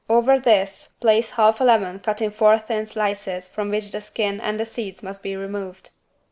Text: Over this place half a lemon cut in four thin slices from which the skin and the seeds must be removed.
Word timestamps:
Over 0.09 0.39
this 0.39 0.95
place 0.99 1.29
half 1.29 1.61
a 1.61 1.63
lemon 1.63 1.99
cut 1.99 2.23
in 2.23 2.31
four 2.31 2.57
thin 2.57 2.87
slices 2.87 3.47
from 3.47 3.69
which 3.69 3.91
the 3.91 4.01
skin 4.01 4.39
and 4.39 4.59
the 4.59 4.65
seeds 4.65 5.03
must 5.03 5.21
be 5.21 5.35
removed. 5.37 5.91